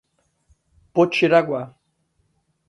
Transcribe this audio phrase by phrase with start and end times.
[0.93, 1.77] Potiraguá